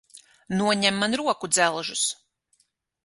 [0.61, 2.07] Noņem man rokudzelžus!